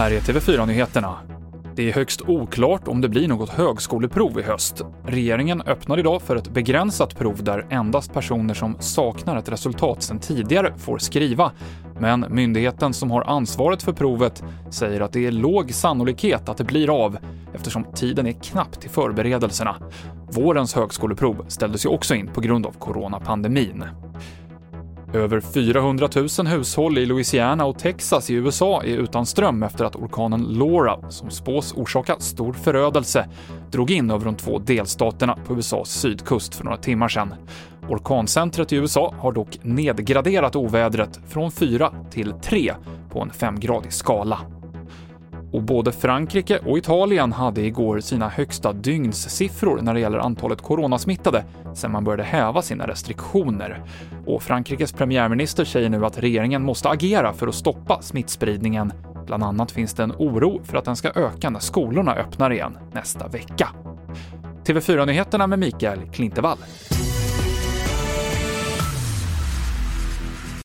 [0.00, 1.16] Här är TV4-nyheterna.
[1.76, 4.82] Det är högst oklart om det blir något högskoleprov i höst.
[5.04, 10.18] Regeringen öppnar idag för ett begränsat prov där endast personer som saknar ett resultat sedan
[10.18, 11.52] tidigare får skriva.
[11.98, 16.64] Men myndigheten som har ansvaret för provet säger att det är låg sannolikhet att det
[16.64, 17.18] blir av
[17.54, 19.76] eftersom tiden är knapp till förberedelserna.
[20.32, 23.84] Vårens högskoleprov ställdes ju också in på grund av coronapandemin.
[25.14, 26.08] Över 400
[26.38, 31.10] 000 hushåll i Louisiana och Texas i USA är utan ström efter att orkanen Laura,
[31.10, 33.28] som spås orsaka stor förödelse,
[33.70, 37.34] drog in över de två delstaterna på USAs sydkust för några timmar sedan.
[37.88, 42.74] Orkancentret i USA har dock nedgraderat ovädret från 4 till 3
[43.10, 44.38] på en femgradig skala.
[45.52, 51.44] Och både Frankrike och Italien hade igår sina högsta dygnssiffror när det gäller antalet coronasmittade
[51.74, 53.82] sedan man började häva sina restriktioner.
[54.26, 58.92] Och Frankrikes premiärminister säger nu att regeringen måste agera för att stoppa smittspridningen.
[59.26, 62.78] Bland annat finns det en oro för att den ska öka när skolorna öppnar igen
[62.92, 63.68] nästa vecka.
[64.64, 66.58] TV4-nyheterna med Mikael Klintevall.